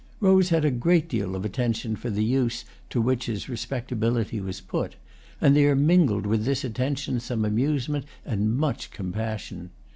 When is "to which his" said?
2.89-3.47